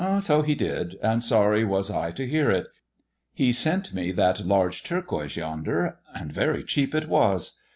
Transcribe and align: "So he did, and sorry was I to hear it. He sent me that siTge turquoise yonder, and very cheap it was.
"So 0.21 0.41
he 0.41 0.55
did, 0.55 0.97
and 1.03 1.23
sorry 1.23 1.63
was 1.63 1.91
I 1.91 2.09
to 2.13 2.25
hear 2.27 2.49
it. 2.49 2.65
He 3.33 3.51
sent 3.53 3.93
me 3.93 4.11
that 4.13 4.37
siTge 4.37 4.83
turquoise 4.83 5.35
yonder, 5.35 5.99
and 6.15 6.33
very 6.33 6.63
cheap 6.63 6.95
it 6.95 7.07
was. 7.07 7.59